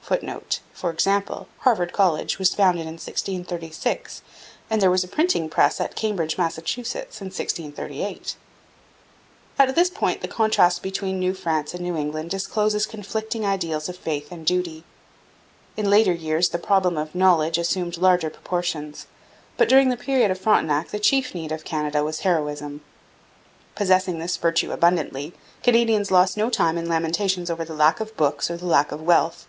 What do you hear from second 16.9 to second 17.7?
of knowledge